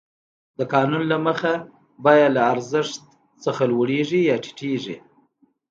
[0.57, 1.53] د قانون له مخې
[2.03, 4.97] بیه له ارزښت لوړېږي یا ټیټېږي